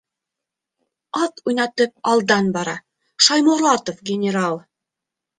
Ат 1.23 1.33
уйнатып 1.49 1.91
алдан 2.11 2.47
бара 2.55 2.73
Шайморатов 3.25 3.97
генерал! 4.09 4.55